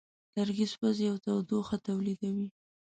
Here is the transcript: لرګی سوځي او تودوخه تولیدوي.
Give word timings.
لرګی 0.35 0.65
سوځي 0.73 1.05
او 1.11 1.17
تودوخه 1.25 1.75
تولیدوي. 1.87 2.47